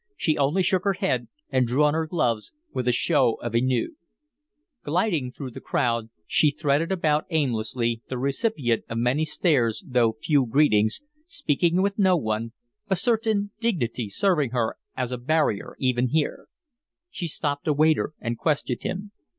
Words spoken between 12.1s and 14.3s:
one, a certain dignity